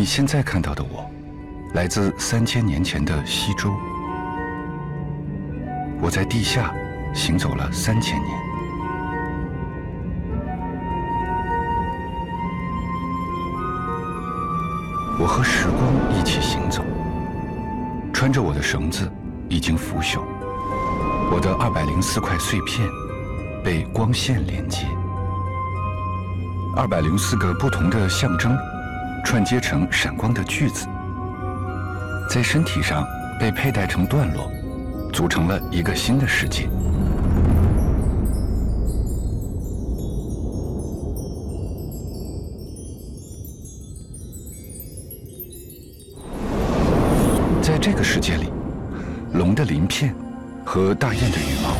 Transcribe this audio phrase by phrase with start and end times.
[0.00, 1.04] 你现在看到的我，
[1.74, 3.70] 来自三千年前的西周。
[6.00, 6.72] 我在地下
[7.12, 8.30] 行走了三千年。
[15.18, 16.82] 我和时光一起行走，
[18.10, 19.06] 穿着我的绳子
[19.50, 20.22] 已经腐朽，
[21.30, 22.88] 我的二百零四块碎片
[23.62, 24.86] 被光线连接，
[26.74, 28.56] 二百零四个不同的象征
[29.24, 30.86] 串接成闪光的句子，
[32.28, 33.06] 在身体上
[33.38, 34.50] 被佩戴成段落，
[35.12, 36.68] 组成了一个新的世界。
[47.62, 48.50] 在这个世界里，
[49.34, 50.12] 龙的鳞片
[50.64, 51.76] 和大雁的羽毛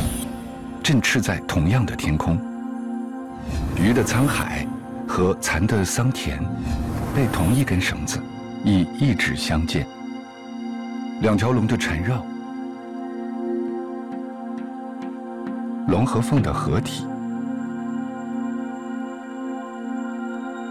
[0.81, 2.39] 振翅在同样的天空，
[3.75, 4.65] 鱼的沧海
[5.05, 6.39] 和蚕的桑田
[7.13, 8.19] 被同一根绳子
[8.63, 9.85] 以一指相见，
[11.21, 12.25] 两条龙的缠绕，
[15.87, 17.05] 龙和凤的合体，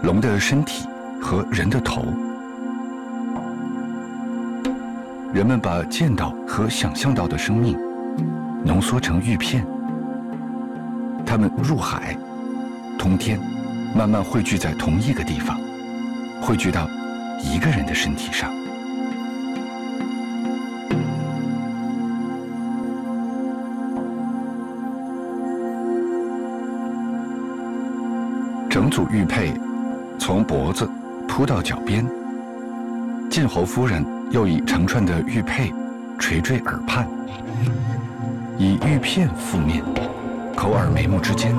[0.01, 0.87] 龙的身体
[1.21, 2.03] 和人的头。
[5.31, 7.77] 人们把见到和想象到的生命
[8.65, 9.65] 浓缩成玉片，
[11.25, 12.17] 它们入海、
[12.97, 13.39] 通天，
[13.95, 15.57] 慢慢汇聚在同一个地方，
[16.41, 16.89] 汇聚到
[17.39, 18.51] 一个人的身体上。
[28.69, 29.53] 整组玉佩
[30.17, 30.89] 从脖子
[31.27, 32.05] 铺到脚边，
[33.29, 34.05] 晋侯夫人。
[34.31, 35.73] 又以成串的玉佩
[36.17, 37.05] 垂坠耳畔，
[38.57, 39.83] 以玉片覆面，
[40.55, 41.53] 口耳眉目之间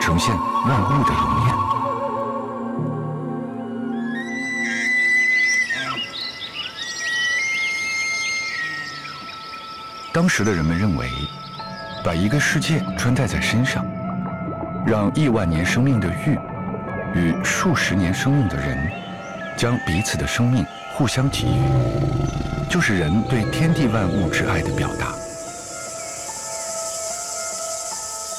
[0.00, 1.61] 呈现万物的容颜。
[10.22, 11.10] 当时的人们认为，
[12.04, 13.84] 把一个世界穿戴在身上，
[14.86, 16.38] 让亿万年生命的玉
[17.12, 18.88] 与数十年生命的人
[19.56, 20.64] 将彼此的生命。
[20.94, 21.68] 互相给予，
[22.70, 25.12] 就是人对天地万物之爱的表达。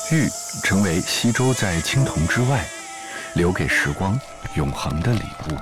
[0.09, 0.29] 玉
[0.63, 2.63] 成为西周在青铜之外，
[3.33, 4.17] 留给时光
[4.55, 5.57] 永恒的礼物。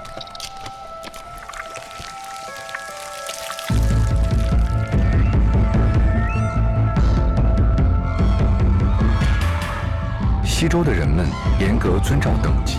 [10.62, 11.26] 西周的人们
[11.60, 12.78] 严格遵照等级，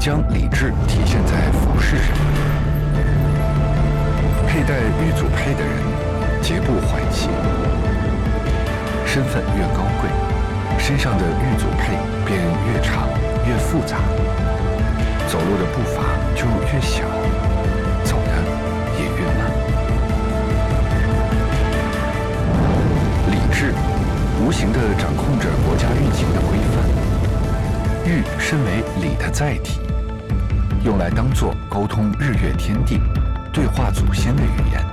[0.00, 2.08] 将礼制体现在服饰上。
[4.48, 5.78] 佩戴玉组佩的人，
[6.42, 7.30] 节步缓行，
[9.06, 10.10] 身份越高贵，
[10.76, 13.08] 身上的玉组佩便越长
[13.46, 13.98] 越复杂，
[15.28, 16.02] 走路的步伐
[16.34, 17.04] 就越小，
[28.12, 29.80] 玉身为礼的载体，
[30.84, 33.00] 用来当做沟通日月天地。
[33.50, 34.84] 对话祖先的语言，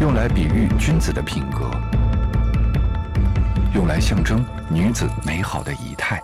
[0.00, 1.68] 用来比喻君子的品格，
[3.74, 6.20] 用来象征女子美好的仪态。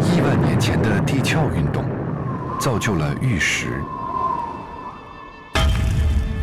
[0.00, 1.84] 亿万年前的地壳运动，
[2.60, 3.82] 造就了玉石。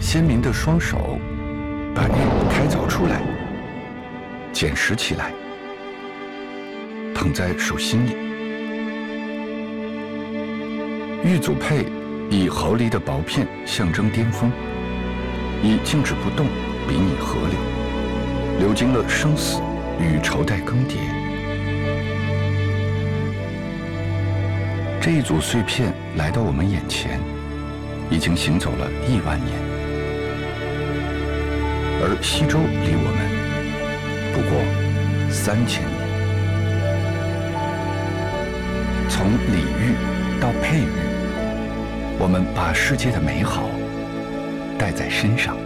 [0.01, 1.19] 先民的双手
[1.99, 2.11] 把玉
[2.49, 3.21] 开凿出来，
[4.53, 5.33] 捡拾起来。
[7.13, 8.15] 捧在手心里，
[11.25, 11.85] 玉组佩
[12.29, 14.49] 以毫厘的薄片象征巅峰，
[15.61, 16.47] 以静止不动
[16.87, 19.61] 比拟河流，流经了生死
[19.99, 20.95] 与朝代更迭。
[25.01, 27.19] 这一组碎片来到我们眼前，
[28.09, 29.68] 已经行走了亿万年，
[32.01, 33.19] 而西周离我们
[34.33, 34.51] 不过
[35.29, 35.99] 三千年。
[39.09, 39.93] 从礼遇
[40.39, 40.87] 到佩玉，
[42.17, 43.69] 我们把世界的美好
[44.77, 45.57] 带在身上。